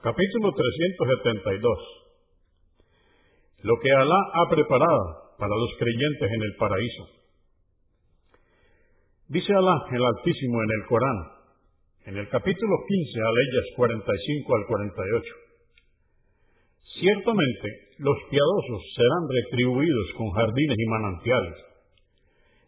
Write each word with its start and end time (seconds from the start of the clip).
Capítulo 0.00 0.48
372 0.56 1.60
Lo 3.68 3.76
que 3.84 3.92
Alá 3.92 4.20
ha 4.32 4.48
preparado 4.48 5.36
para 5.36 5.52
los 5.52 5.76
creyentes 5.76 6.24
en 6.24 6.40
el 6.40 6.56
paraíso. 6.56 7.04
Dice 9.28 9.52
Alá 9.52 9.76
el 9.92 10.00
Altísimo 10.00 10.56
en 10.64 10.70
el 10.72 10.86
Corán, 10.88 11.18
en 12.06 12.16
el 12.16 12.28
capítulo 12.30 12.80
15, 12.88 13.20
aleyas 13.20 13.66
45 13.76 14.56
al 14.56 14.64
48. 14.72 15.34
Ciertamente 16.96 17.68
los 17.98 18.16
piadosos 18.30 18.80
serán 18.96 19.28
retribuidos 19.28 20.16
con 20.16 20.30
jardines 20.30 20.78
y 20.80 20.86
manantiales. 20.88 21.56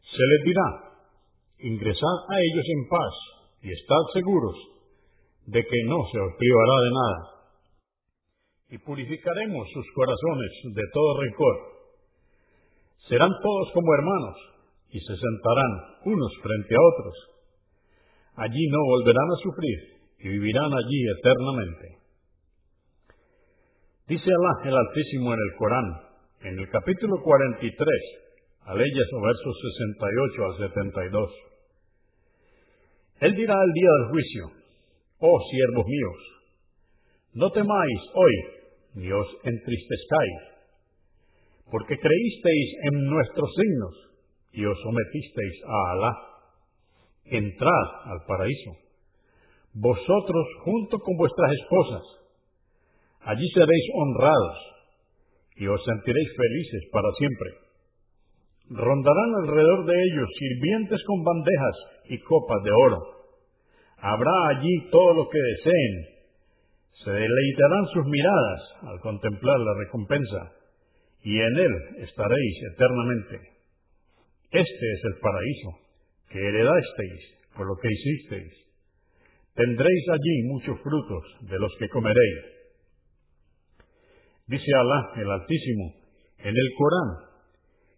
Se 0.05 0.21
les 0.21 0.45
dirá, 0.45 0.69
ingresad 1.65 2.17
a 2.29 2.37
ellos 2.45 2.67
en 2.77 2.89
paz 2.93 3.15
y 3.63 3.73
estad 3.73 4.05
seguros 4.13 4.72
de 5.47 5.61
que 5.63 5.81
no 5.87 5.99
se 6.11 6.19
os 6.19 6.33
privará 6.39 6.77
de 6.83 6.91
nada. 6.91 7.19
Y 8.71 8.79
purificaremos 8.79 9.69
sus 9.73 9.87
corazones 9.95 10.51
de 10.75 10.83
todo 10.93 11.21
rencor. 11.21 11.57
Serán 13.09 13.31
todos 13.43 13.73
como 13.75 13.95
hermanos 13.95 14.37
y 14.91 15.01
se 15.01 15.15
sentarán 15.17 15.73
unos 16.05 16.33
frente 16.43 16.75
a 16.75 16.87
otros. 16.95 17.15
Allí 18.37 18.67
no 18.71 18.79
volverán 18.97 19.29
a 19.29 19.43
sufrir 19.43 19.79
y 20.21 20.29
vivirán 20.29 20.73
allí 20.73 21.01
eternamente. 21.19 22.03
Dice 24.09 24.25
Alá 24.25 24.69
el 24.69 24.77
Altísimo 24.77 25.35
en 25.35 25.41
el 25.41 25.57
Corán, 25.57 25.89
en 26.43 26.59
el 26.59 26.69
capítulo 26.71 27.23
43, 27.23 27.89
aleyas 28.67 29.09
o 29.13 29.21
versos 29.21 29.57
68 29.79 30.45
al 30.45 30.71
72. 30.71 31.31
Él 33.21 33.35
dirá 33.35 33.55
el 33.55 33.73
día 33.73 33.91
del 33.99 34.09
juicio, 34.11 34.62
Oh 35.25 35.39
siervos 35.53 35.87
míos, 35.87 36.21
no 37.35 37.49
temáis 37.53 38.01
hoy, 38.13 38.35
ni 38.95 39.13
os 39.13 39.29
entristezcáis, 39.45 40.41
porque 41.71 41.95
creísteis 41.95 42.69
en 42.91 43.07
nuestros 43.07 43.55
signos 43.55 43.95
y 44.51 44.65
os 44.65 44.77
sometisteis 44.83 45.63
a 45.63 45.93
Alá. 45.93 46.13
Entrad 47.39 47.89
al 48.11 48.19
paraíso, 48.27 48.73
vosotros 49.75 50.47
junto 50.65 50.99
con 50.99 51.17
vuestras 51.17 51.53
esposas. 51.53 52.03
Allí 53.21 53.49
seréis 53.55 53.87
honrados 53.95 54.59
y 55.55 55.69
os 55.69 55.85
sentiréis 55.85 56.31
felices 56.35 56.83
para 56.91 57.09
siempre. 57.17 57.51
Rondarán 58.71 59.31
alrededor 59.45 59.87
de 59.87 60.03
ellos 60.03 60.29
sirvientes 60.37 60.99
con 61.07 61.23
bandejas 61.23 61.77
y 62.11 62.19
copas 62.19 62.61
de 62.65 62.71
oro 62.73 63.22
Habrá 64.03 64.35
allí 64.51 64.91
todo 64.91 65.15
lo 65.15 65.29
que 65.29 65.39
deseen. 65.39 65.95
Se 67.05 67.11
deleitarán 67.11 67.87
sus 67.95 68.05
miradas 68.07 68.61
al 68.83 69.01
contemplar 69.01 69.59
la 69.61 69.75
recompensa, 69.79 70.53
y 71.23 71.39
en 71.39 71.57
él 71.57 71.75
estaréis 71.99 72.57
eternamente. 72.75 73.37
Este 74.51 74.93
es 74.93 75.05
el 75.05 75.21
paraíso 75.21 75.71
que 76.31 76.39
heredasteis 76.39 77.23
por 77.57 77.67
lo 77.67 77.77
que 77.81 77.89
hicisteis. 77.89 78.53
Tendréis 79.55 80.09
allí 80.09 80.43
muchos 80.49 80.81
frutos 80.83 81.25
de 81.43 81.59
los 81.61 81.73
que 81.79 81.89
comeréis. 81.89 82.39
Dice 84.49 84.71
Alá 84.81 85.13
el 85.17 85.31
Altísimo 85.31 85.95
en 86.39 86.57
el 86.57 86.69
Corán, 86.77 87.11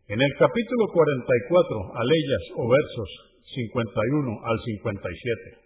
en 0.08 0.20
el 0.20 0.32
capítulo 0.38 0.84
44, 0.92 1.96
aleyas 1.96 2.44
o 2.56 2.68
versos 2.68 3.08
51 3.54 4.40
al 4.44 4.58
57. 4.60 5.63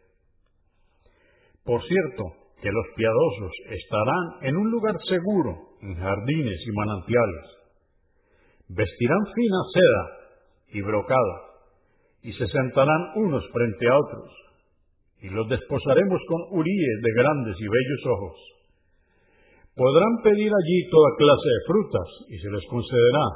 Por 1.68 1.84
cierto, 1.84 2.24
que 2.62 2.72
los 2.72 2.86
piadosos 2.96 3.52
estarán 3.68 4.48
en 4.48 4.56
un 4.56 4.70
lugar 4.70 4.96
seguro, 5.04 5.76
en 5.82 5.96
jardines 5.96 6.60
y 6.64 6.72
manantiales. 6.72 7.44
Vestirán 8.70 9.24
fina 9.36 9.60
seda 9.74 10.04
y 10.72 10.80
brocada, 10.80 11.36
y 12.22 12.32
se 12.32 12.48
sentarán 12.48 13.12
unos 13.16 13.44
frente 13.52 13.86
a 13.86 13.98
otros, 13.98 14.30
y 15.20 15.28
los 15.28 15.46
desposaremos 15.46 16.20
con 16.26 16.58
uríes 16.58 17.02
de 17.02 17.12
grandes 17.20 17.56
y 17.60 17.68
bellos 17.68 18.16
ojos. 18.16 18.36
Podrán 19.76 20.22
pedir 20.24 20.48
allí 20.48 20.90
toda 20.90 21.16
clase 21.18 21.48
de 21.52 21.66
frutas, 21.66 22.08
y 22.30 22.38
se 22.38 22.48
les 22.48 22.64
concederá, 22.64 23.26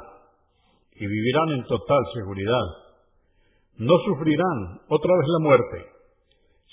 y 0.95 1.05
vivirán 1.05 1.49
en 1.51 1.63
total 1.65 2.01
seguridad. 2.15 2.67
No 3.77 3.93
sufrirán 3.99 4.81
otra 4.89 5.11
vez 5.21 5.27
la 5.27 5.47
muerte 5.47 5.92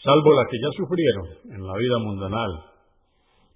salvo 0.03 0.35
la 0.35 0.47
que 0.49 0.59
ya 0.59 0.71
sufrieron 0.77 1.27
en 1.57 1.67
la 1.67 1.77
vida 1.77 1.99
mundanal, 1.99 2.53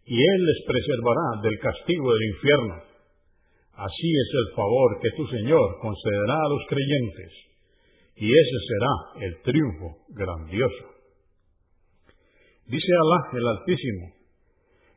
y 0.06 0.15
Él 0.15 0.41
les 0.44 0.60
preservará 0.66 1.41
del 1.43 1.59
castigo 1.59 2.12
del 2.12 2.25
infierno. 2.28 2.75
Así 3.75 4.09
es 4.12 4.28
el 4.34 4.55
favor 4.55 5.00
que 5.00 5.10
tu 5.16 5.27
Señor 5.27 5.78
concederá 5.81 6.37
a 6.37 6.49
los 6.49 6.62
creyentes, 6.69 7.32
y 8.16 8.28
ese 8.28 8.59
será 8.69 9.27
el 9.27 9.43
triunfo 9.43 10.05
grandioso. 10.10 10.84
Dice 12.66 12.93
Alá 12.93 13.38
el 13.38 13.47
Altísimo, 13.49 14.12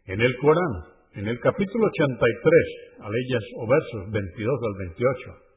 en 0.05 0.21
el 0.21 0.37
Corán, 0.37 0.97
en 1.15 1.27
el 1.27 1.39
capítulo 1.39 1.87
83, 1.87 2.99
aleyas 2.99 3.43
o 3.57 3.67
versos 3.67 4.11
22 4.11 4.59
al 4.63 4.87
28. 4.87 5.47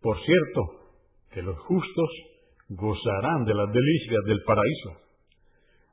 Por 0.00 0.16
cierto, 0.24 0.60
que 1.32 1.42
los 1.42 1.58
justos 1.58 2.10
gozarán 2.68 3.44
de 3.44 3.54
las 3.54 3.68
delicias 3.68 4.22
del 4.24 4.40
paraíso, 4.44 4.90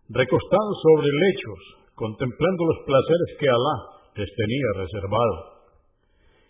recostados 0.09 0.77
sobre 0.83 1.07
lechos, 1.07 1.59
contemplando 1.95 2.61
los 2.65 2.79
placeres 2.85 3.29
que 3.39 3.49
Alá 3.49 3.75
les 4.15 4.29
tenía 4.35 4.69
reservado. 4.79 5.35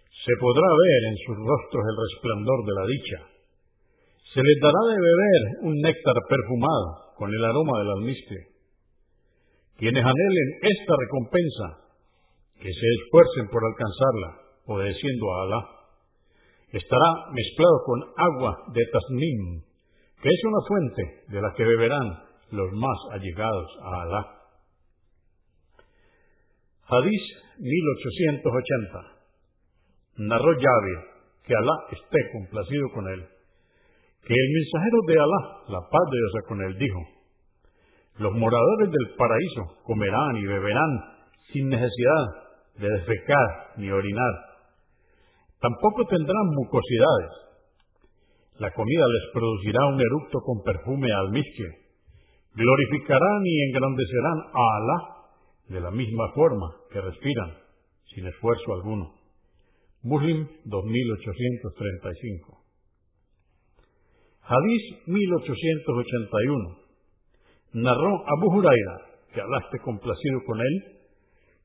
Se 0.10 0.34
podrá 0.40 0.70
ver 0.70 1.02
en 1.10 1.18
sus 1.26 1.38
rostros 1.38 1.82
el 1.82 1.98
resplandor 1.98 2.60
de 2.66 2.74
la 2.78 2.86
dicha. 2.86 3.20
Se 4.34 4.42
les 4.42 4.58
dará 4.62 4.82
de 4.94 5.00
beber 5.02 5.42
un 5.66 5.76
néctar 5.82 6.18
perfumado 6.30 7.18
con 7.18 7.34
el 7.34 7.44
aroma 7.44 7.80
del 7.80 7.92
almizcle. 7.98 8.42
Quienes 9.78 10.06
anhelen 10.06 10.50
esta 10.62 10.94
recompensa, 10.94 11.68
que 12.62 12.70
se 12.70 12.88
esfuercen 13.02 13.50
por 13.50 13.66
alcanzarla, 13.66 14.30
obedeciendo 14.66 15.26
a 15.34 15.42
Alá, 15.42 15.62
estará 16.72 17.10
mezclado 17.34 17.78
con 17.86 18.00
agua 18.16 18.52
de 18.74 18.84
tasnim, 18.94 19.71
que 20.22 20.30
es 20.30 20.44
una 20.46 20.62
fuente 20.68 21.04
de 21.30 21.42
la 21.42 21.54
que 21.56 21.64
beberán 21.64 22.08
los 22.52 22.72
más 22.74 22.98
allegados 23.14 23.68
a 23.82 24.02
Alá. 24.02 24.28
Hadís 26.88 27.22
1880. 27.58 29.00
Narró 30.18 30.54
Yahweh, 30.54 31.00
que 31.44 31.56
Alá 31.56 31.74
esté 31.92 32.20
complacido 32.34 32.90
con 32.94 33.08
él, 33.08 33.26
que 34.28 34.34
el 34.34 34.50
mensajero 34.54 34.98
de 35.08 35.14
Alá, 35.14 35.42
la 35.70 35.80
paz 35.90 36.06
de 36.12 36.18
Dios 36.18 36.46
con 36.48 36.62
él, 36.62 36.78
dijo, 36.78 37.00
los 38.20 38.34
moradores 38.34 38.92
del 38.92 39.16
paraíso 39.18 39.84
comerán 39.84 40.38
y 40.38 40.46
beberán 40.46 40.92
sin 41.52 41.70
necesidad 41.70 42.26
de 42.78 42.90
defecar 42.90 43.74
ni 43.78 43.90
orinar. 43.90 44.34
Tampoco 45.60 46.06
tendrán 46.06 46.46
mucosidades 46.54 47.51
la 48.60 48.72
comida 48.72 49.06
les 49.08 49.34
producirá 49.34 49.86
un 49.88 50.02
eructo 50.02 50.40
con 50.46 50.64
perfume 50.64 51.12
almizcle. 51.12 51.70
Glorificarán 52.54 53.42
y 53.46 53.64
engrandecerán 53.70 54.40
a 54.54 54.64
Alá 54.78 55.00
de 55.70 55.80
la 55.80 55.92
misma 55.92 56.32
forma 56.36 56.68
que 56.92 57.02
respiran, 57.02 57.58
sin 58.14 58.28
esfuerzo 58.28 58.74
alguno. 58.74 59.14
Muslim 60.04 60.48
2835. 60.66 62.58
Hadís 64.44 65.08
1881. 65.08 66.78
Narró 67.74 68.24
Abu 68.28 68.58
Huraira, 68.58 68.98
que 69.34 69.40
Alá 69.40 69.60
esté 69.64 69.80
complacido 69.80 70.40
con 70.46 70.60
él, 70.60 70.84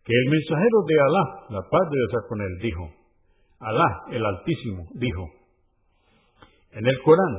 que 0.05 0.13
el 0.15 0.31
mensajero 0.31 0.85
de 0.87 1.01
Alá, 1.01 1.25
la 1.51 1.63
paz 1.63 1.91
de 1.91 1.97
Dios 1.97 2.25
con 2.29 2.41
él, 2.41 2.59
dijo, 2.63 2.91
Alá 3.59 4.05
el 4.13 4.25
Altísimo, 4.25 4.85
dijo, 4.95 5.27
en 6.77 6.85
el 6.85 6.99
Corán, 7.01 7.35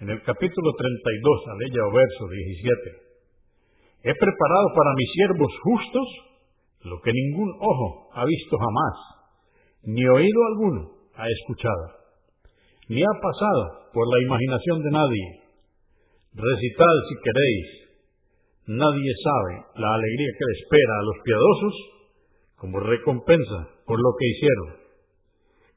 en 0.00 0.10
el 0.10 0.20
capítulo 0.22 0.68
32, 0.76 1.40
aleya 1.56 1.88
o 1.88 1.92
verso 1.96 2.28
17, 2.28 4.12
he 4.12 4.12
preparado 4.12 4.68
para 4.76 4.92
mis 4.92 5.10
siervos 5.16 5.52
justos 5.64 6.08
lo 6.84 7.00
que 7.00 7.12
ningún 7.12 7.48
ojo 7.64 8.12
ha 8.12 8.26
visto 8.26 8.56
jamás, 8.60 8.96
ni 9.84 10.04
oído 10.04 10.40
alguno 10.52 10.80
ha 11.16 11.24
escuchado, 11.24 11.84
ni 12.88 13.00
ha 13.00 13.14
pasado 13.24 13.88
por 13.94 14.04
la 14.04 14.20
imaginación 14.20 14.82
de 14.82 14.90
nadie. 14.90 15.26
Recitad 16.34 16.94
si 17.08 17.14
queréis, 17.24 17.68
nadie 18.68 19.12
sabe 19.24 19.80
la 19.80 19.94
alegría 19.94 20.28
que 20.36 20.44
le 20.44 20.54
espera 20.60 20.92
a 20.92 21.06
los 21.08 21.16
piadosos 21.24 21.74
como 22.56 22.80
recompensa 22.80 23.58
por 23.86 23.96
lo 23.96 24.10
que 24.18 24.28
hicieron. 24.28 24.68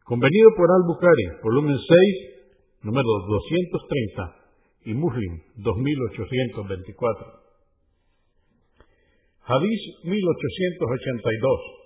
Convenido 0.04 0.50
por 0.58 0.68
Al-Bukhari, 0.72 1.40
volumen 1.44 1.78
6, 1.78 2.37
número 2.84 3.08
230 3.28 4.36
y 4.86 4.94
Muslim 4.94 5.42
2824. 5.58 7.48
Hadís 9.48 9.82
1882. 10.04 11.78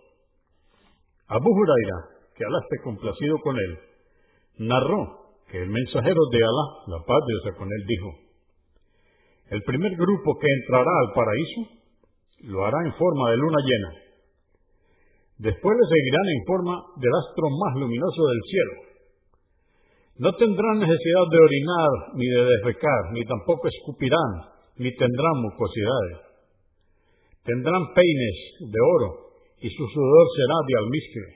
Abu 1.28 1.50
Huraira, 1.50 1.98
que 2.36 2.46
Alá 2.46 2.60
esté 2.64 2.84
complacido 2.84 3.38
con 3.40 3.56
él, 3.56 3.80
narró 4.58 5.38
que 5.50 5.62
el 5.62 5.70
mensajero 5.70 6.22
de 6.32 6.38
Alá, 6.44 6.66
la 6.88 7.06
paz 7.06 7.20
de 7.28 7.34
Dios 7.34 7.56
con 7.58 7.68
él, 7.68 7.86
dijo, 7.88 8.10
el 9.52 9.62
primer 9.64 9.92
grupo 9.96 10.40
que 10.40 10.48
entrará 10.48 10.92
al 10.92 11.14
paraíso 11.14 11.82
lo 12.52 12.66
hará 12.66 12.78
en 12.86 12.94
forma 12.94 13.32
de 13.32 13.38
luna 13.38 13.58
llena. 13.64 14.02
Después 15.38 15.78
le 15.78 15.88
seguirán 15.90 16.28
en 16.30 16.46
forma 16.46 16.74
del 16.98 17.12
astro 17.14 17.50
más 17.50 17.76
luminoso 17.76 18.22
del 18.28 18.42
cielo. 18.48 18.91
No 20.22 20.30
tendrán 20.38 20.78
necesidad 20.78 21.26
de 21.34 21.40
orinar 21.42 21.92
ni 22.14 22.28
de 22.30 22.46
defecar, 22.46 23.02
ni 23.14 23.26
tampoco 23.26 23.68
escupirán, 23.68 24.54
ni 24.78 24.94
tendrán 24.96 25.36
mucosidades 25.42 26.32
Tendrán 27.44 27.82
peines 27.98 28.38
de 28.70 28.80
oro 28.80 29.10
y 29.58 29.70
su 29.70 29.84
sudor 29.88 30.26
será 30.38 30.58
de 30.62 30.74
almizcle. 30.78 31.30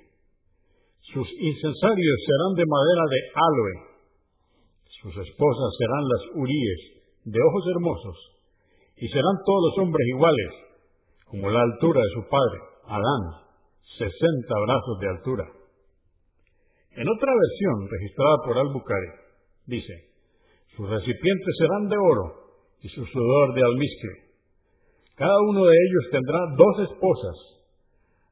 Sus 1.02 1.28
incensarios 1.42 2.18
serán 2.26 2.54
de 2.54 2.66
madera 2.70 3.06
de 3.10 3.20
aloe. 3.34 3.76
Sus 5.02 5.18
esposas 5.18 5.72
serán 5.78 6.04
las 6.06 6.24
uríes, 6.36 6.82
de 7.26 7.40
ojos 7.42 7.64
hermosos. 7.74 8.18
Y 8.98 9.08
serán 9.10 9.38
todos 9.46 9.62
los 9.66 9.78
hombres 9.82 10.08
iguales, 10.08 10.52
como 11.26 11.50
la 11.50 11.62
altura 11.62 12.02
de 12.02 12.14
su 12.14 12.30
padre, 12.30 12.60
Adán, 12.86 13.24
sesenta 13.98 14.56
brazos 14.62 15.00
de 15.02 15.10
altura. 15.10 15.46
En 16.96 17.08
otra 17.08 17.32
versión 17.32 17.90
registrada 17.90 18.36
por 18.46 18.58
Al-Bukhari, 18.58 19.12
dice, 19.68 19.94
sus 20.76 20.90
recipientes 20.90 21.56
serán 21.60 21.90
de 21.90 21.98
oro 21.98 22.26
y 22.82 22.90
su 22.90 23.06
sudor 23.06 23.54
de 23.54 23.62
almizcle 23.64 24.26
cada 25.16 25.40
uno 25.48 25.64
de 25.64 25.72
ellos 25.72 26.12
tendrá 26.12 26.40
dos 26.58 26.92
esposas, 26.92 27.38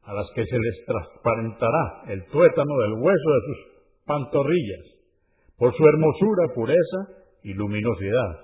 a 0.03 0.13
las 0.13 0.27
que 0.35 0.45
se 0.45 0.59
les 0.59 0.85
transparentará 0.85 2.03
el 2.07 2.25
tuétano 2.25 2.75
del 2.83 2.93
hueso 2.99 3.29
de 3.31 3.41
sus 3.47 3.57
pantorrillas, 4.05 4.85
por 5.57 5.73
su 5.73 5.83
hermosura, 5.87 6.53
pureza 6.53 6.99
y 7.43 7.53
luminosidad. 7.53 8.35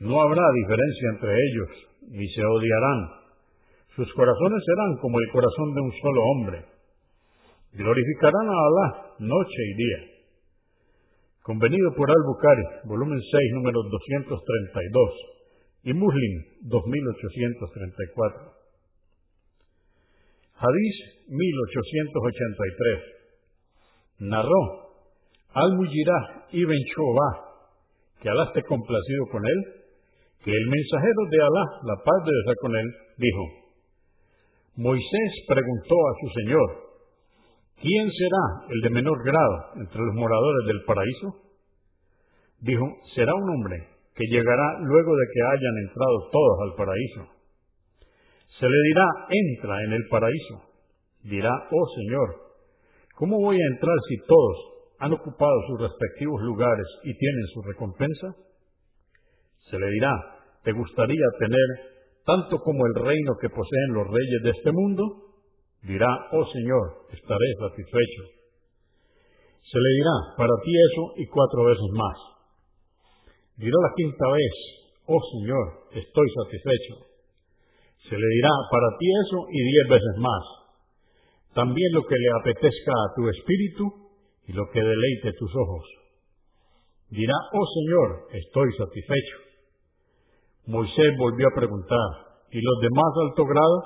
No 0.00 0.20
habrá 0.20 0.42
diferencia 0.52 1.08
entre 1.14 1.32
ellos, 1.32 1.68
ni 2.10 2.28
se 2.28 2.44
odiarán. 2.44 3.08
Sus 3.96 4.12
corazones 4.12 4.62
serán 4.66 4.98
como 5.00 5.18
el 5.18 5.30
corazón 5.32 5.74
de 5.74 5.80
un 5.80 5.92
solo 5.92 6.22
hombre. 6.22 6.64
Glorificarán 7.72 8.48
a 8.48 8.52
Alá 8.52 9.16
noche 9.18 9.62
y 9.64 9.74
día. 9.74 10.00
Convenido 11.42 11.94
por 11.96 12.10
Al-Bukhari, 12.10 12.64
volumen 12.84 13.18
6, 13.18 13.52
número 13.54 13.82
232 13.88 15.10
y 15.84 15.94
Muslim 15.94 16.44
2834. 16.68 18.52
Hadís 20.60 20.96
1883. 21.28 23.00
Narró 24.20 24.92
Al-Mujirah 25.54 26.48
ibn 26.52 26.76
Shobah, 26.76 27.34
que 28.20 28.28
Alá 28.28 28.44
esté 28.48 28.64
complacido 28.64 29.28
con 29.32 29.46
él, 29.46 29.64
que 30.44 30.52
el 30.52 30.66
mensajero 30.68 31.24
de 31.30 31.40
Alá, 31.40 31.64
la 31.88 31.96
paz 32.04 32.22
de 32.26 32.32
Dios 32.32 32.54
con 32.60 32.76
él, 32.76 32.94
dijo, 33.16 33.48
Moisés 34.76 35.32
preguntó 35.48 35.94
a 35.94 36.14
su 36.20 36.28
Señor, 36.40 36.91
¿quién 37.82 38.10
será 38.10 38.72
el 38.72 38.80
de 38.80 38.90
menor 38.90 39.18
grado 39.24 39.56
entre 39.76 40.00
los 40.00 40.14
moradores 40.14 40.66
del 40.66 40.84
paraíso? 40.84 41.42
Dijo, 42.60 42.86
será 43.14 43.34
un 43.34 43.50
hombre 43.50 43.88
que 44.14 44.24
llegará 44.30 44.78
luego 44.80 45.16
de 45.16 45.26
que 45.34 45.40
hayan 45.42 45.76
entrado 45.88 46.30
todos 46.30 46.58
al 46.62 46.74
paraíso. 46.76 47.42
Se 48.60 48.66
le 48.68 48.82
dirá, 48.88 49.06
entra 49.28 49.82
en 49.82 49.92
el 49.92 50.08
paraíso. 50.08 50.62
Dirá, 51.24 51.50
oh 51.50 51.86
Señor, 51.96 52.28
¿cómo 53.16 53.40
voy 53.40 53.56
a 53.56 53.72
entrar 53.74 53.96
si 54.08 54.16
todos 54.26 54.56
han 54.98 55.12
ocupado 55.12 55.54
sus 55.66 55.80
respectivos 55.80 56.40
lugares 56.42 56.86
y 57.02 57.16
tienen 57.16 57.46
su 57.54 57.62
recompensa? 57.62 58.36
Se 59.70 59.78
le 59.78 59.90
dirá, 59.90 60.12
¿te 60.62 60.72
gustaría 60.72 61.26
tener 61.38 61.66
tanto 62.24 62.58
como 62.58 62.86
el 62.86 62.94
reino 62.94 63.32
que 63.40 63.48
poseen 63.48 63.94
los 63.94 64.06
reyes 64.06 64.42
de 64.44 64.50
este 64.50 64.70
mundo? 64.70 65.31
Dirá, 65.82 66.06
oh 66.30 66.46
Señor, 66.46 67.10
estaré 67.10 67.48
satisfecho. 67.58 68.22
Se 69.66 69.78
le 69.78 69.90
dirá, 69.98 70.14
para 70.36 70.54
ti 70.62 70.70
eso 70.70 71.04
y 71.16 71.26
cuatro 71.26 71.64
veces 71.64 71.90
más. 71.92 72.18
Dirá 73.56 73.76
la 73.82 73.94
quinta 73.96 74.26
vez, 74.30 74.54
oh 75.06 75.20
Señor, 75.38 75.66
estoy 75.90 76.28
satisfecho. 76.44 76.94
Se 78.08 78.16
le 78.16 78.28
dirá, 78.34 78.50
para 78.70 78.88
ti 78.98 79.06
eso 79.10 79.38
y 79.50 79.58
diez 79.58 79.88
veces 79.88 80.16
más. 80.18 80.44
También 81.54 81.92
lo 81.92 82.02
que 82.04 82.16
le 82.16 82.30
apetezca 82.40 82.92
a 82.92 83.14
tu 83.16 83.28
espíritu 83.28 83.84
y 84.46 84.52
lo 84.52 84.64
que 84.72 84.80
deleite 84.80 85.32
tus 85.38 85.50
ojos. 85.50 85.84
Dirá, 87.10 87.34
oh 87.52 87.66
Señor, 87.66 88.08
estoy 88.32 88.72
satisfecho. 88.78 89.36
Moisés 90.66 91.12
volvió 91.18 91.48
a 91.48 91.58
preguntar, 91.58 92.08
¿y 92.52 92.60
los 92.60 92.80
de 92.80 92.88
más 92.94 93.12
alto 93.28 93.44
grado? 93.44 93.78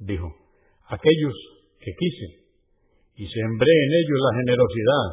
Dijo, 0.00 0.47
aquellos 0.88 1.34
que 1.80 1.92
quise, 1.92 2.26
y 3.16 3.26
sembré 3.26 3.72
en 3.72 3.92
ellos 3.92 4.18
la 4.20 4.36
generosidad, 4.40 5.06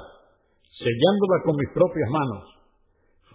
sellándola 0.80 1.38
con 1.44 1.56
mis 1.56 1.70
propias 1.74 2.10
manos 2.10 2.56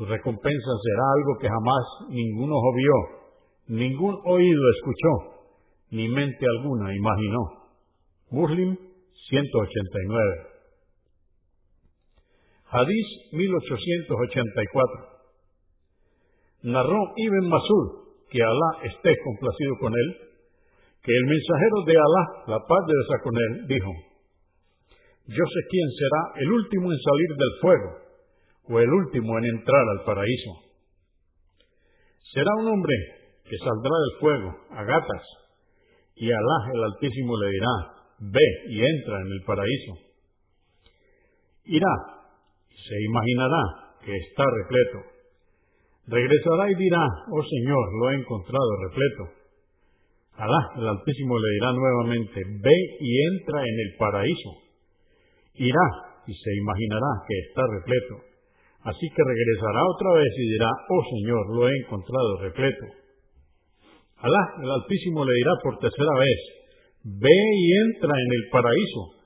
su 0.00 0.06
recompensa 0.06 0.70
será 0.82 1.04
algo 1.12 1.38
que 1.38 1.46
jamás 1.46 1.84
ningún 2.08 2.50
ojo 2.50 2.72
vio, 2.75 3.76
ningún 3.76 4.19
oído 4.25 4.62
escuchó, 4.70 5.44
ni 5.90 6.08
mente 6.08 6.46
alguna 6.56 6.94
imaginó. 6.96 7.40
Muslim 8.31 8.78
189. 9.28 10.46
Hadís 12.72 13.06
1884. 13.32 14.86
Narró 16.62 17.12
Ibn 17.16 17.48
Masud, 17.50 17.88
que 18.31 18.43
Alá 18.43 18.84
esté 18.84 19.14
complacido 19.22 19.75
con 19.81 19.93
él, 19.93 20.30
que 21.02 21.12
el 21.12 21.25
mensajero 21.25 21.76
de 21.87 21.94
Alá, 21.97 22.25
la 22.47 22.61
paz 22.67 22.82
de 22.87 22.93
Dios 22.93 23.20
con 23.25 23.35
él, 23.37 23.67
dijo, 23.67 23.91
Yo 25.26 25.44
sé 25.44 25.61
quién 25.70 25.88
será 25.97 26.43
el 26.43 26.50
último 26.52 26.93
en 26.93 26.99
salir 27.00 27.31
del 27.37 27.55
fuego 27.61 27.91
o 28.69 28.81
el 28.81 28.91
último 28.91 29.39
en 29.39 29.44
entrar 29.44 29.84
al 29.89 30.05
paraíso. 30.05 30.53
Será 32.32 32.51
un 32.60 32.69
hombre 32.69 32.94
que 33.44 33.56
saldrá 33.58 33.91
del 33.91 34.20
fuego 34.20 34.56
a 34.70 34.84
gatas, 34.84 35.24
y 36.17 36.31
Alá 36.31 36.58
el 36.74 36.84
Altísimo 36.84 37.36
le 37.39 37.51
dirá, 37.51 37.74
ve 38.20 38.48
y 38.69 38.84
entra 38.84 39.20
en 39.20 39.32
el 39.32 39.43
paraíso. 39.46 39.93
Irá 41.65 41.94
y 42.69 42.77
se 42.77 43.03
imaginará 43.03 43.63
que 44.05 44.17
está 44.17 44.44
repleto. 44.44 45.10
Regresará 46.06 46.70
y 46.70 46.74
dirá, 46.74 47.05
oh 47.31 47.43
Señor, 47.43 47.84
lo 48.01 48.10
he 48.10 48.15
encontrado 48.17 48.69
repleto. 48.89 49.40
Alá 50.41 50.61
el 50.81 50.89
Altísimo 50.89 51.37
le 51.37 51.51
dirá 51.61 51.69
nuevamente, 51.77 52.41
ve 52.65 52.79
y 53.01 53.11
entra 53.29 53.61
en 53.61 53.77
el 53.77 53.91
paraíso. 54.01 54.51
Irá 55.53 55.87
y 56.27 56.32
se 56.32 56.51
imaginará 56.56 57.13
que 57.29 57.37
está 57.44 57.61
repleto. 57.69 58.25
Así 58.89 59.05
que 59.13 59.20
regresará 59.20 59.85
otra 59.85 60.17
vez 60.17 60.32
y 60.39 60.49
dirá, 60.49 60.70
oh 60.89 61.05
Señor, 61.13 61.44
lo 61.56 61.69
he 61.69 61.73
encontrado 61.85 62.41
repleto. 62.41 62.87
Alá, 64.17 64.43
el 64.65 64.70
Altísimo, 64.70 65.25
le 65.25 65.35
dirá 65.35 65.53
por 65.63 65.77
tercera 65.77 66.15
vez, 66.17 66.41
ve 67.05 67.37
y 67.37 67.67
entra 67.93 68.13
en 68.17 68.31
el 68.32 68.44
paraíso. 68.49 69.20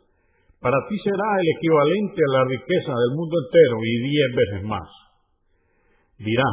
Para 0.58 0.78
ti 0.88 0.98
será 0.98 1.28
el 1.38 1.48
equivalente 1.58 2.20
a 2.26 2.32
la 2.38 2.44
riqueza 2.50 2.90
del 2.90 3.12
mundo 3.14 3.36
entero 3.38 3.76
y 3.86 3.94
diez 4.10 4.30
veces 4.34 4.62
más. 4.66 4.88
Dirá, 6.18 6.50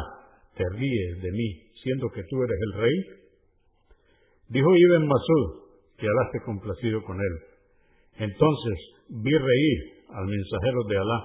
te 0.54 0.64
ríes 0.78 1.22
de 1.22 1.32
mí, 1.32 1.50
siendo 1.82 2.10
que 2.14 2.22
tú 2.30 2.44
eres 2.44 2.60
el 2.62 2.82
rey. 2.82 3.21
Dijo 4.52 4.68
Ibn 4.68 5.08
Masud, 5.08 5.64
que 5.96 6.04
Alá 6.04 6.24
esté 6.28 6.44
complacido 6.44 7.00
con 7.08 7.16
él. 7.16 7.36
Entonces 8.20 8.78
vi 9.08 9.32
reír 9.32 9.80
al 10.12 10.28
mensajero 10.28 10.84
de 10.92 10.98
Alá 11.00 11.20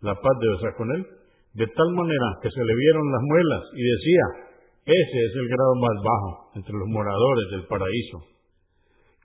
la 0.00 0.14
paz 0.16 0.34
de 0.40 0.48
Dios 0.48 0.74
con 0.80 0.88
él, 0.96 1.04
de 1.52 1.66
tal 1.68 1.90
manera 1.92 2.28
que 2.40 2.48
se 2.48 2.64
le 2.64 2.74
vieron 2.74 3.12
las 3.12 3.22
muelas 3.28 3.62
y 3.76 3.82
decía, 3.84 4.24
ese 4.88 5.18
es 5.20 5.32
el 5.36 5.48
grado 5.52 5.74
más 5.84 5.96
bajo 6.00 6.30
entre 6.56 6.72
los 6.72 6.88
moradores 6.88 7.46
del 7.52 7.68
paraíso. 7.68 8.24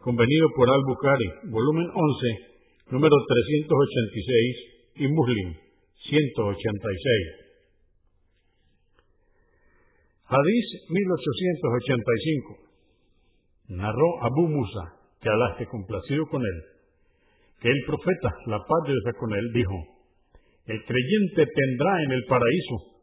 Convenido 0.03 0.47
por 0.53 0.67
Al-Bukhari, 0.69 1.47
volumen 1.49 1.87
11, 1.87 2.91
número 2.91 3.15
386 3.15 5.07
y 5.07 5.07
Muslim 5.07 5.55
186. 6.03 7.47
Hadís 10.27 10.67
1885. 10.91 12.66
Narró 13.69 14.23
Abu 14.23 14.47
Musa, 14.47 14.93
que 15.21 15.29
Alá 15.29 15.51
esté 15.51 15.67
complacido 15.67 16.25
con 16.27 16.41
él, 16.41 16.63
que 17.59 17.69
el 17.69 17.83
profeta, 17.85 18.29
la 18.45 18.59
paz 18.59 18.81
de 18.85 18.93
Dios 18.93 19.15
con 19.19 19.33
él, 19.33 19.51
dijo, 19.53 19.75
el 20.67 20.83
creyente 20.85 21.45
tendrá 21.53 22.03
en 22.03 22.11
el 22.11 22.25
paraíso 22.25 22.97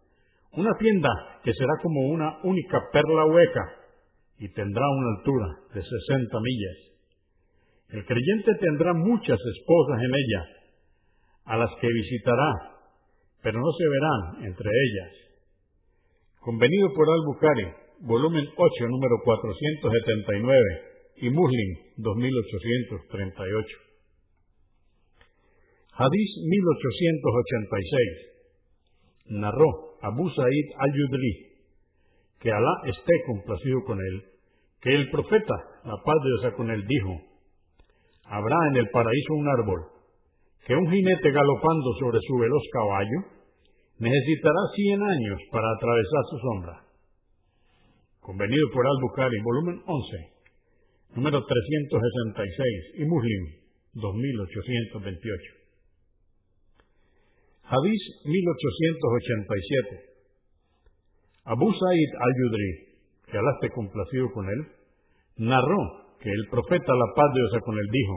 una 0.56 0.70
tienda 0.78 1.08
que 1.42 1.52
será 1.52 1.72
como 1.82 2.08
una 2.08 2.38
única 2.44 2.78
perla 2.92 3.26
hueca, 3.26 3.84
y 4.38 4.48
tendrá 4.52 4.84
una 4.88 5.18
altura 5.18 5.46
de 5.74 5.82
sesenta 5.82 6.38
millas. 6.40 6.78
El 7.90 8.04
creyente 8.04 8.52
tendrá 8.60 8.92
muchas 8.92 9.38
esposas 9.38 10.02
en 10.02 10.14
ella, 10.14 10.42
a 11.46 11.56
las 11.58 11.70
que 11.80 11.86
visitará, 11.86 12.52
pero 13.42 13.60
no 13.60 13.70
se 13.72 13.88
verán 13.88 14.44
entre 14.46 14.68
ellas. 14.68 15.12
Convenido 16.40 16.88
por 16.94 17.08
Al-Bukhari, 17.08 17.83
volumen 18.00 18.44
8, 18.56 18.88
número 18.88 19.16
479, 19.24 20.94
y 21.16 21.30
Muslim, 21.30 21.76
2838. 21.96 23.78
Hadís 25.96 26.30
1886. 26.42 29.40
Narró 29.40 29.96
Abu 30.02 30.28
Sa'id 30.30 30.66
al-Yudri, 30.76 31.54
que 32.40 32.50
Alá 32.50 32.82
esté 32.86 33.12
complacido 33.26 33.84
con 33.86 34.00
él, 34.00 34.24
que 34.82 34.92
el 34.94 35.08
profeta, 35.10 35.54
la 35.84 35.96
paz 36.04 36.16
de 36.22 36.28
Dios 36.28 36.52
con 36.56 36.70
él, 36.70 36.84
dijo, 36.86 37.20
habrá 38.26 38.56
en 38.70 38.76
el 38.76 38.90
paraíso 38.90 39.34
un 39.34 39.48
árbol, 39.48 39.86
que 40.66 40.74
un 40.74 40.90
jinete 40.90 41.30
galopando 41.30 41.92
sobre 42.00 42.18
su 42.26 42.38
veloz 42.38 42.62
caballo 42.72 43.20
necesitará 43.98 44.60
cien 44.74 45.00
años 45.00 45.40
para 45.52 45.70
atravesar 45.72 46.24
su 46.30 46.38
sombra. 46.38 46.83
Convenido 48.24 48.64
por 48.72 48.80
Al-Bukhari, 48.86 49.36
volumen 49.44 49.82
11, 49.84 49.92
número 51.12 51.44
366, 51.44 52.96
y 52.96 53.04
Muslim, 53.04 53.42
2828. 54.00 55.28
Hadís 57.68 58.02
1887. 58.24 60.08
Abu 61.52 61.68
Sa'id 61.68 62.10
al-Yudri, 62.16 62.96
que 63.28 63.36
Alá 63.36 63.52
esté 63.60 63.68
complacido 63.76 64.32
con 64.32 64.48
él, 64.48 64.72
narró 65.44 66.16
que 66.16 66.32
el 66.32 66.48
profeta, 66.48 66.96
la 66.96 67.12
paz 67.14 67.28
de 67.28 67.40
Dios 67.44 67.60
con 67.60 67.76
él, 67.76 67.88
dijo, 67.92 68.16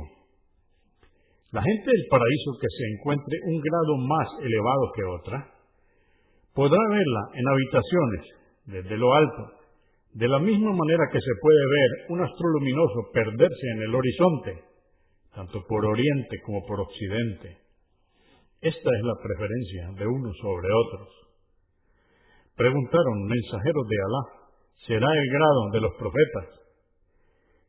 la 1.52 1.62
gente 1.64 1.84
del 1.84 2.08
paraíso 2.08 2.52
que 2.64 2.72
se 2.72 2.84
encuentre 2.96 3.36
un 3.44 3.60
grado 3.60 3.98
más 4.08 4.28
elevado 4.40 4.84
que 4.96 5.04
otra, 5.04 5.52
podrá 6.56 6.80
verla 6.80 7.24
en 7.36 7.44
habitaciones 7.44 8.24
desde 8.68 8.96
lo 8.96 9.14
alto, 9.14 9.57
de 10.18 10.28
la 10.28 10.40
misma 10.40 10.74
manera 10.74 11.06
que 11.14 11.20
se 11.22 11.34
puede 11.40 11.64
ver 11.70 11.90
un 12.10 12.22
astro 12.26 12.48
luminoso 12.58 13.12
perderse 13.14 13.68
en 13.76 13.82
el 13.84 13.94
horizonte, 13.94 14.64
tanto 15.36 15.62
por 15.70 15.86
oriente 15.86 16.42
como 16.44 16.66
por 16.66 16.82
occidente. 16.82 17.62
Esta 18.60 18.90
es 18.98 19.04
la 19.06 19.14
preferencia 19.22 19.94
de 19.94 20.08
unos 20.08 20.36
sobre 20.42 20.68
otros. 20.74 21.10
Preguntaron, 22.56 23.28
mensajeros 23.30 23.86
de 23.88 23.98
Alá, 24.02 24.24
¿será 24.88 25.06
el 25.06 25.30
grado 25.30 25.62
de 25.74 25.82
los 25.82 25.94
profetas? 26.00 26.66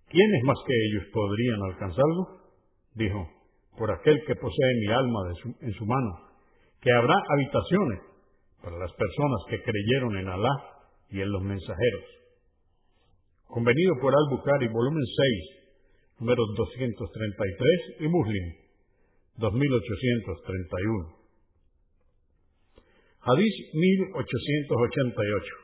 ¿Quiénes 0.09 0.43
más 0.45 0.57
que 0.67 0.73
ellos 0.73 1.05
podrían 1.13 1.61
alcanzarlo? 1.65 2.49
Dijo, 2.95 3.29
por 3.77 3.93
aquel 3.93 4.25
que 4.25 4.35
posee 4.37 4.81
mi 4.81 4.95
alma 4.95 5.21
en 5.61 5.73
su 5.75 5.85
mano, 5.85 6.13
que 6.81 6.93
habrá 6.93 7.15
habitaciones 7.29 8.01
para 8.63 8.79
las 8.79 8.93
personas 8.95 9.41
que 9.51 9.63
creyeron 9.63 10.17
en 10.17 10.29
Alá 10.29 10.55
y 11.11 11.21
en 11.21 11.31
los 11.31 11.43
mensajeros. 11.43 12.18
Convenido 13.49 13.95
por 14.01 14.13
Al-Bukhari, 14.15 14.69
volumen 14.69 15.03
6, 15.03 16.21
números 16.21 16.47
233 16.55 18.01
y 18.01 18.09
Muslim, 18.09 18.45
2831. 19.39 21.17
Hadís 23.21 23.55
1888. 23.73 25.55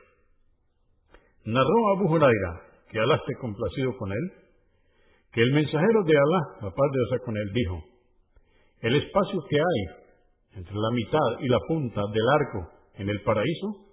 Narró 1.45 1.89
Abu 1.95 2.11
Huraira, 2.11 2.61
que 2.89 2.99
Alá 2.99 3.15
esté 3.17 3.35
complacido 3.39 3.95
con 3.97 4.11
él, 4.11 4.31
que 5.31 5.41
el 5.43 5.51
mensajero 5.51 6.03
de 6.05 6.17
Alá, 6.17 6.41
la 6.63 6.71
paz 6.71 6.91
de 6.91 6.97
Dios 6.97 7.21
con 7.23 7.37
él, 7.37 7.53
dijo, 7.53 7.83
el 8.81 8.95
espacio 8.95 9.39
que 9.47 9.57
hay 9.57 10.57
entre 10.57 10.73
la 10.73 10.89
mitad 10.91 11.39
y 11.39 11.47
la 11.49 11.59
punta 11.67 12.01
del 12.11 12.29
arco 12.41 12.71
en 12.95 13.09
el 13.09 13.21
paraíso 13.21 13.84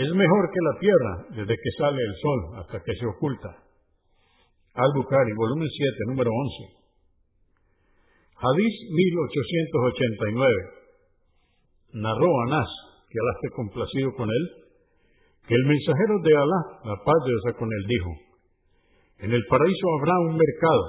es 0.00 0.14
mejor 0.14 0.48
que 0.48 0.60
la 0.64 0.78
tierra 0.80 1.12
desde 1.36 1.54
que 1.60 1.70
sale 1.76 2.00
el 2.00 2.14
sol 2.16 2.40
hasta 2.60 2.82
que 2.82 2.94
se 2.94 3.06
oculta. 3.06 3.50
Al-Bukhari, 4.72 5.32
volumen 5.36 5.68
7, 5.68 5.96
número 6.08 6.30
11. 6.30 6.80
Hadís 8.40 8.74
1889 8.88 10.80
narró 11.92 12.30
Anás, 12.46 12.70
que 13.10 13.18
Alá 13.20 13.32
esté 13.36 13.50
complacido 13.54 14.14
con 14.16 14.28
él, 14.30 14.44
que 15.46 15.54
el 15.54 15.64
mensajero 15.66 16.16
de 16.24 16.32
Alá, 16.32 16.60
la 16.84 16.96
paz 17.04 17.18
de 17.26 17.30
Dios 17.36 17.56
con 17.58 17.68
él, 17.68 17.84
dijo, 17.84 18.10
en 19.18 19.32
el 19.32 19.44
paraíso 19.50 19.86
habrá 19.98 20.16
un 20.20 20.36
mercado 20.38 20.84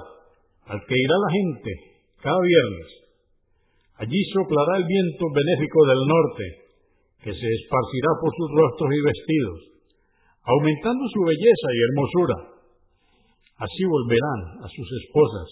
al 0.72 0.80
que 0.86 0.94
irá 0.96 1.16
la 1.20 1.32
gente 1.36 1.70
cada 2.22 2.40
viernes. 2.40 2.88
Allí 3.98 4.24
soplará 4.32 4.78
el 4.78 4.86
viento 4.86 5.26
benéfico 5.34 5.84
del 5.84 6.00
norte, 6.06 6.61
que 7.22 7.30
se 7.30 7.48
esparcirá 7.54 8.10
por 8.20 8.34
sus 8.34 8.50
rostros 8.50 8.90
y 8.90 9.00
vestidos, 9.06 9.58
aumentando 10.42 11.06
su 11.06 11.20
belleza 11.22 11.68
y 11.70 11.78
hermosura. 11.86 12.36
Así 13.62 13.82
volverán 13.86 14.40
a 14.64 14.68
sus 14.68 14.88
esposas, 15.02 15.48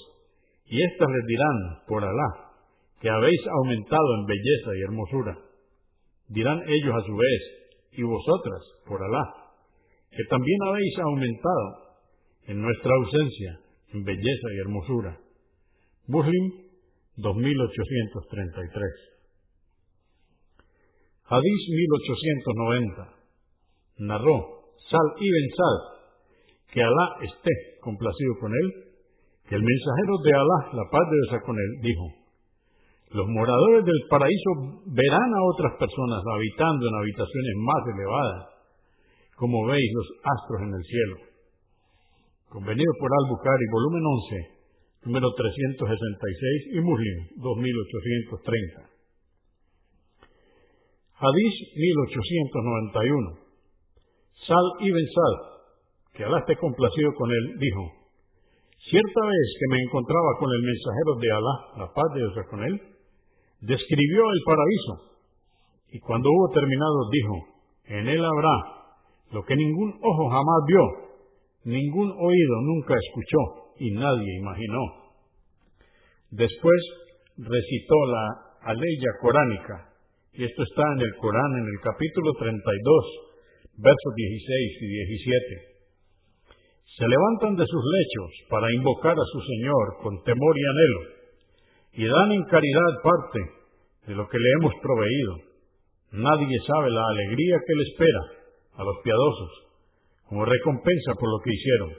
y 0.66 0.82
éstas 0.82 1.08
les 1.08 1.26
dirán, 1.26 1.58
por 1.86 2.02
Alá, 2.02 2.50
que 3.00 3.08
habéis 3.08 3.40
aumentado 3.62 4.14
en 4.18 4.26
belleza 4.26 4.70
y 4.74 4.80
hermosura. 4.82 5.38
Dirán 6.28 6.60
ellos 6.66 6.94
a 6.94 7.06
su 7.06 7.14
vez, 7.14 7.42
y 7.92 8.02
vosotras, 8.02 8.62
por 8.86 9.02
Alá, 9.02 9.34
que 10.10 10.24
también 10.28 10.58
habéis 10.66 10.98
aumentado 10.98 11.94
en 12.46 12.60
nuestra 12.60 12.92
ausencia 12.94 13.60
en 13.92 14.04
belleza 14.04 14.48
y 14.54 14.58
hermosura. 14.58 15.18
Muslim 16.06 16.52
2833. 17.16 19.19
Hadís 21.30 21.62
1890. 21.70 23.06
Narró 24.02 24.36
Sal 24.90 25.08
ibn 25.14 25.46
Sal, 25.54 25.76
que 26.74 26.82
Alá 26.82 27.06
esté 27.22 27.54
complacido 27.78 28.34
con 28.40 28.50
él, 28.50 28.68
que 29.46 29.54
el 29.54 29.62
mensajero 29.62 30.14
de 30.26 30.32
Alá, 30.34 30.58
la 30.74 30.86
paz 30.90 31.06
de 31.06 31.16
Dios 31.22 31.42
con 31.46 31.54
él, 31.54 31.70
dijo, 31.86 32.06
los 33.14 33.26
moradores 33.30 33.84
del 33.86 34.02
paraíso 34.10 34.50
verán 34.90 35.30
a 35.34 35.46
otras 35.54 35.78
personas 35.78 36.18
habitando 36.34 36.82
en 36.86 36.94
habitaciones 36.98 37.54
más 37.62 37.82
elevadas, 37.94 38.42
como 39.38 39.66
veis 39.66 39.86
los 39.94 40.08
astros 40.34 40.62
en 40.66 40.72
el 40.74 40.82
cielo. 40.82 41.16
Convenido 42.50 42.90
por 42.98 43.10
Al-Bukhari, 43.22 43.66
volumen 43.70 44.02
11, 44.02 45.06
número 45.06 45.30
366 45.30 46.74
y 46.74 46.80
Muslim, 46.82 47.18
2830. 47.38 48.99
Hadís 51.20 51.54
1891. 51.76 53.38
Sal 54.48 54.66
ibn 54.80 55.04
Sal, 55.12 55.34
que 56.16 56.24
Alá 56.24 56.38
esté 56.40 56.56
complacido 56.56 57.12
con 57.14 57.30
él, 57.30 57.44
dijo, 57.60 57.82
Cierta 58.88 59.20
vez 59.20 59.46
que 59.60 59.68
me 59.70 59.82
encontraba 59.84 60.30
con 60.40 60.48
el 60.50 60.62
mensajero 60.64 61.12
de 61.20 61.28
Alá, 61.30 61.54
la 61.84 61.88
paz 61.92 62.08
de 62.14 62.20
Dios 62.20 62.46
con 62.48 62.64
él, 62.64 62.74
describió 63.60 64.22
el 64.32 64.40
paraíso 64.46 65.10
y 65.92 65.98
cuando 66.00 66.28
hubo 66.30 66.48
terminado 66.54 67.10
dijo, 67.10 67.34
en 67.84 68.08
él 68.08 68.24
habrá 68.24 68.56
lo 69.32 69.44
que 69.44 69.56
ningún 69.56 69.90
ojo 70.02 70.28
jamás 70.30 70.64
vio, 70.66 70.82
ningún 71.64 72.10
oído 72.10 72.54
nunca 72.62 72.94
escuchó 72.94 73.74
y 73.78 73.90
nadie 73.92 74.38
imaginó. 74.38 74.80
Después 76.30 76.80
recitó 77.36 77.94
la 78.06 78.70
aleya 78.70 79.10
coránica, 79.20 79.89
y 80.32 80.44
esto 80.44 80.62
está 80.62 80.82
en 80.94 81.00
el 81.00 81.14
Corán 81.16 81.52
en 81.58 81.66
el 81.66 81.80
capítulo 81.82 82.32
32, 82.38 82.70
versos 83.78 84.12
16 84.14 84.82
y 84.82 84.86
17. 84.86 85.70
Se 86.98 87.06
levantan 87.08 87.56
de 87.56 87.66
sus 87.66 87.84
lechos 87.84 88.30
para 88.48 88.72
invocar 88.72 89.16
a 89.16 89.30
su 89.32 89.40
Señor 89.40 89.96
con 90.02 90.22
temor 90.22 90.54
y 90.56 90.64
anhelo 90.64 91.02
y 91.92 92.04
dan 92.06 92.32
en 92.32 92.44
caridad 92.44 92.92
parte 93.02 93.40
de 94.06 94.14
lo 94.14 94.28
que 94.28 94.38
le 94.38 94.50
hemos 94.60 94.74
proveído. 94.82 95.34
Nadie 96.12 96.58
sabe 96.66 96.90
la 96.90 97.02
alegría 97.10 97.56
que 97.66 97.74
le 97.74 97.82
espera 97.90 98.22
a 98.74 98.84
los 98.84 98.96
piadosos 99.02 99.50
como 100.28 100.44
recompensa 100.44 101.14
por 101.18 101.28
lo 101.28 101.38
que 101.42 101.50
hicieron. 101.50 101.90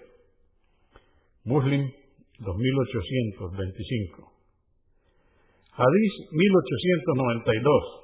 Muslim 1.43 1.91
2825. 2.39 4.31
Hadís 5.73 6.13
1892. 6.31 8.00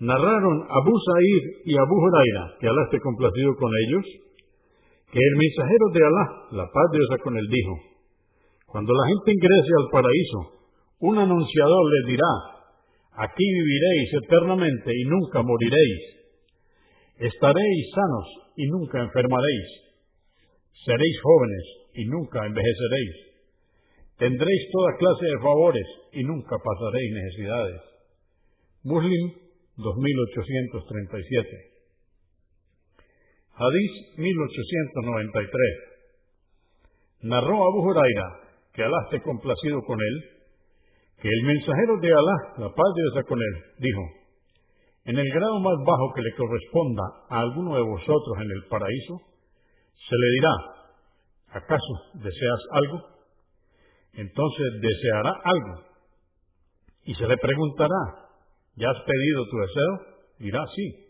Narraron 0.00 0.64
Abu 0.64 0.94
Sa'id 0.96 1.44
y 1.68 1.76
Abu 1.76 1.92
Huraira, 1.92 2.56
que 2.58 2.68
Alá 2.68 2.82
esté 2.84 2.98
complacido 3.00 3.54
con 3.56 3.68
ellos, 3.84 4.04
que 5.12 5.20
el 5.20 5.34
mensajero 5.36 5.86
de 5.92 6.00
Alá, 6.06 6.24
la 6.52 6.66
paz 6.72 6.86
de 6.92 6.98
Dios 6.98 7.20
con 7.22 7.36
él, 7.36 7.46
dijo, 7.48 7.74
cuando 8.64 8.94
la 8.94 9.06
gente 9.08 9.32
ingrese 9.32 9.72
al 9.76 9.88
paraíso, 9.92 10.40
un 11.00 11.18
anunciador 11.18 11.84
les 11.92 12.16
dirá, 12.16 12.32
aquí 13.12 13.44
viviréis 13.44 14.08
eternamente 14.24 14.90
y 14.94 15.04
nunca 15.04 15.42
moriréis. 15.42 16.00
Estaréis 17.18 17.86
sanos 17.92 18.26
y 18.56 18.66
nunca 18.68 19.02
enfermaréis. 19.04 19.68
seréis 20.86 21.16
jóvenes 21.20 21.64
y 21.92 22.04
nunca 22.06 22.46
envejeceréis. 22.46 23.16
Tendréis 24.16 24.62
toda 24.72 24.96
clase 24.96 25.26
de 25.26 25.42
favores 25.42 25.86
y 26.12 26.24
nunca 26.24 26.56
pasaréis 26.56 27.12
necesidades. 27.12 27.80
Muslim 28.84 29.49
2837. 29.80 31.70
Hadís 33.54 33.92
1893. 34.16 35.90
Narró 37.22 37.56
Abu 37.56 37.82
Huraira, 37.84 38.40
que 38.72 38.82
Alá 38.82 38.96
esté 39.04 39.20
complacido 39.22 39.82
con 39.82 40.00
él, 40.00 40.24
que 41.20 41.28
el 41.28 41.42
mensajero 41.44 41.98
de 42.00 42.08
Alá, 42.08 42.36
la 42.58 42.68
paz 42.74 42.86
de 42.96 43.02
Dios 43.02 43.26
con 43.26 43.38
él, 43.38 43.64
dijo, 43.78 44.00
en 45.04 45.18
el 45.18 45.28
grado 45.32 45.60
más 45.60 45.76
bajo 45.86 46.12
que 46.14 46.22
le 46.22 46.34
corresponda 46.34 47.02
a 47.28 47.40
alguno 47.40 47.76
de 47.76 47.82
vosotros 47.82 48.36
en 48.38 48.50
el 48.50 48.64
paraíso, 48.68 49.20
se 50.08 50.16
le 50.16 50.30
dirá, 50.30 50.54
¿acaso 51.60 51.94
deseas 52.14 52.60
algo? 52.72 53.02
Entonces 54.14 54.66
deseará 54.80 55.32
algo. 55.44 55.84
Y 57.04 57.14
se 57.14 57.26
le 57.26 57.36
preguntará, 57.36 58.29
¿ya 58.80 58.90
has 58.90 59.00
pedido 59.04 59.44
tu 59.44 59.56
deseo? 59.58 60.00
Dirá, 60.38 60.64
sí. 60.74 61.06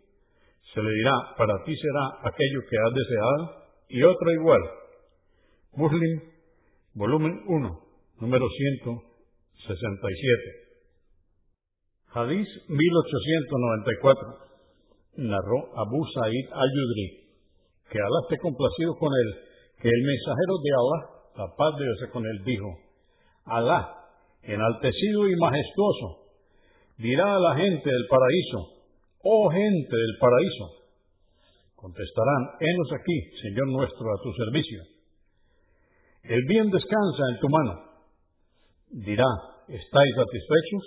Se 0.74 0.82
le 0.82 0.90
dirá, 0.90 1.12
para 1.38 1.64
ti 1.64 1.74
será 1.74 2.28
aquello 2.28 2.60
que 2.68 2.76
has 2.76 2.92
deseado 2.94 3.64
y 3.88 4.02
otro 4.02 4.30
igual. 4.32 4.60
Muslim, 5.74 6.20
volumen 6.94 7.42
1, 7.46 7.80
número 8.20 8.48
167. 8.48 10.60
Hadís 12.12 12.48
1894. 12.68 14.50
Narró 15.16 15.70
Abu 15.76 16.04
Sa'id 16.14 16.46
al-Yudri, 16.50 17.28
que 17.90 17.98
Alá 17.98 18.20
esté 18.22 18.38
complacido 18.38 18.96
con 18.98 19.12
él, 19.12 19.34
que 19.80 19.88
el 19.88 20.02
mensajero 20.02 20.58
de 20.62 20.70
Alá, 20.70 21.10
la 21.36 21.46
paz 21.56 21.76
de 21.78 21.84
Dios 21.84 21.98
con 22.12 22.26
él, 22.26 22.42
dijo, 22.44 22.66
Alá, 23.44 23.96
enaltecido 24.42 25.28
y 25.28 25.36
majestuoso, 25.36 26.19
dirá 27.00 27.24
a 27.34 27.40
la 27.40 27.56
gente 27.56 27.88
del 27.88 28.06
paraíso, 28.08 28.58
oh 29.24 29.48
gente 29.50 29.96
del 29.96 30.14
paraíso, 30.20 30.64
contestarán, 31.76 32.60
henos 32.60 32.88
aquí, 32.92 33.18
Señor 33.40 33.68
nuestro, 33.68 34.04
a 34.04 34.22
tu 34.22 34.32
servicio. 34.36 34.80
El 36.24 36.44
bien 36.46 36.68
descansa 36.68 37.22
en 37.32 37.40
tu 37.40 37.48
mano. 37.48 37.72
Dirá, 38.90 39.24
¿estáis 39.68 40.12
satisfechos? 40.14 40.84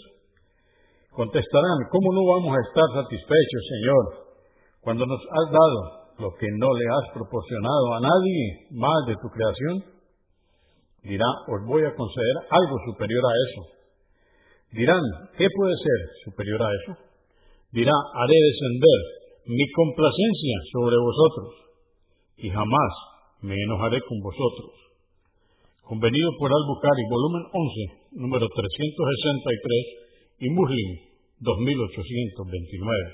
Contestarán, 1.10 1.90
¿cómo 1.90 2.14
no 2.14 2.22
vamos 2.30 2.58
a 2.58 2.62
estar 2.62 3.04
satisfechos, 3.04 3.64
Señor, 3.70 4.04
cuando 4.82 5.06
nos 5.06 5.20
has 5.20 5.48
dado 5.50 5.80
lo 6.20 6.30
que 6.38 6.48
no 6.58 6.70
le 6.78 6.86
has 6.86 7.14
proporcionado 7.14 7.86
a 7.98 8.00
nadie 8.02 8.68
más 8.72 9.02
de 9.08 9.16
tu 9.18 9.28
creación? 9.34 9.76
Dirá, 11.04 11.26
os 11.50 11.66
voy 11.66 11.82
a 11.86 11.96
conceder 11.96 12.36
algo 12.50 12.78
superior 12.86 13.24
a 13.26 13.34
eso. 13.50 13.83
Dirán, 14.74 15.02
¿qué 15.38 15.46
puede 15.56 15.76
ser 15.78 16.00
superior 16.26 16.62
a 16.62 16.70
eso? 16.82 16.98
Dirá, 17.72 17.94
haré 17.94 18.34
descender 18.34 19.00
mi 19.46 19.66
complacencia 19.70 20.56
sobre 20.74 20.98
vosotros 20.98 21.50
y 22.38 22.50
jamás 22.50 22.92
me 23.42 23.54
enojaré 23.54 24.02
con 24.02 24.20
vosotros. 24.20 24.74
Convenido 25.84 26.30
por 26.40 26.50
Al-Bukhari, 26.50 27.04
volumen 27.06 27.44
11, 27.54 28.18
número 28.18 28.48
363 28.50 30.42
y 30.42 30.50
Muslim 30.50 30.90
2829. 31.38 33.14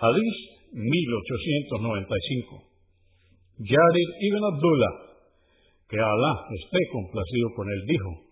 Hadís 0.00 0.36
1895. 0.72 2.62
Yarid 3.58 4.10
ibn 4.20 4.44
Abdullah, 4.54 4.94
que 5.90 5.98
Alá 5.98 6.32
esté 6.56 6.78
complacido 6.92 7.48
con 7.56 7.68
él, 7.68 7.82
dijo, 7.84 8.27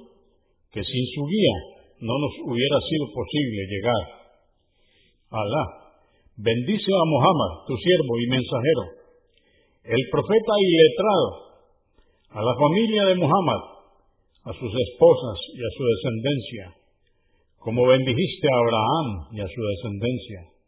que 0.71 0.83
sin 0.83 1.05
su 1.15 1.25
guía 1.25 1.55
no 2.01 2.13
nos 2.13 2.33
hubiera 2.45 2.77
sido 2.87 3.05
posible 3.11 3.61
llegar. 3.65 4.03
Alá, 5.31 5.78
bendice 6.39 6.91
a 6.95 7.05
Muhammad, 7.05 7.51
tu 7.67 7.75
siervo 7.75 8.13
y 8.15 8.25
mensajero, 8.31 8.83
el 9.83 10.03
profeta 10.11 10.53
y 10.63 10.67
letrado, 10.71 11.29
a 12.31 12.41
la 12.41 12.55
familia 12.55 13.03
de 13.11 13.15
Muhammad, 13.15 13.61
a 14.47 14.51
sus 14.53 14.71
esposas 14.71 15.37
y 15.51 15.59
a 15.59 15.71
su 15.75 15.83
descendencia, 15.83 16.65
como 17.59 17.85
bendijiste 17.85 18.47
a 18.47 18.59
Abraham 18.63 19.07
y 19.35 19.39
a 19.41 19.47
su 19.47 19.61
descendencia 19.61 20.59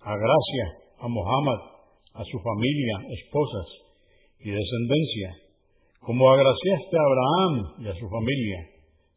a 0.00 0.16
gracia 0.16 0.66
a 1.00 1.08
Muhammad, 1.08 1.60
a 2.14 2.24
su 2.24 2.38
familia, 2.40 2.96
esposas 3.20 3.68
y 4.40 4.50
descendencia, 4.50 5.36
como 6.00 6.30
agraciaste 6.30 6.96
a 6.96 7.04
Abraham 7.04 7.84
y 7.84 7.88
a 7.88 7.94
su 7.94 8.08
familia. 8.08 8.58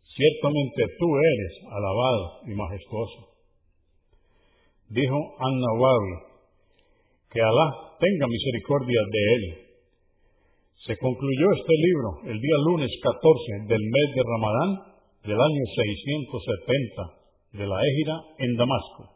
Ciertamente 0.03 0.83
tú 0.99 1.07
eres 1.15 1.53
alabado 1.71 2.41
y 2.47 2.53
majestuoso. 2.53 3.32
Dijo 4.89 5.19
An-Nawawi, 5.39 6.33
que 7.31 7.41
Alá 7.41 7.67
tenga 7.99 8.27
misericordia 8.27 9.01
de 9.11 9.21
él. 9.35 9.43
Se 10.85 10.97
concluyó 10.97 11.47
este 11.53 11.75
libro 11.77 12.09
el 12.31 12.39
día 12.39 12.57
lunes 12.65 12.91
14 13.01 13.73
del 13.73 13.81
mes 13.81 14.07
de 14.15 14.23
Ramadán 14.23 14.93
del 15.23 15.39
año 15.39 15.63
670 15.75 17.23
de 17.53 17.67
la 17.67 17.77
Égira 17.79 18.15
en 18.39 18.55
Damasco. 18.55 19.12